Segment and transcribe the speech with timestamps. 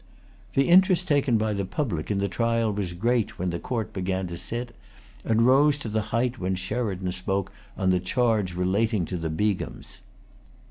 [0.55, 4.25] The interest taken by the public in the trial was great when the Court began
[4.29, 4.75] to sit,
[5.23, 10.01] and rose to the height when Sheridan spoke on the charge relating to the Begums.